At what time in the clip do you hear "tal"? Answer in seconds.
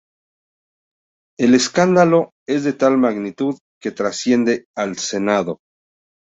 2.73-2.97